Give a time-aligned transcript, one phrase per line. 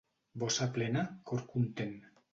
[0.43, 1.97] Bossa plena, cor content.